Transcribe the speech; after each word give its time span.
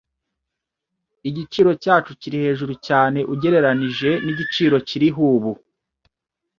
Igiciro 1.29 1.71
cyacu 1.83 2.11
kiri 2.21 2.37
hejuru 2.45 2.73
cyane 2.87 3.19
ugereranije 3.33 4.09
nigiciro 4.23 4.75
kiriho 4.87 5.21
ubu. 5.35 5.51